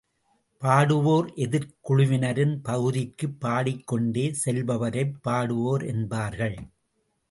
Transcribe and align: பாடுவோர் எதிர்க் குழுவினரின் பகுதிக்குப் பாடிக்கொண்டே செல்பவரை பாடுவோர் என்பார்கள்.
பாடுவோர் 0.61 1.33
எதிர்க் 1.35 1.75
குழுவினரின் 1.83 2.55
பகுதிக்குப் 2.63 3.39
பாடிக்கொண்டே 3.39 4.35
செல்பவரை 4.45 5.13
பாடுவோர் 5.21 5.85
என்பார்கள். 5.85 6.57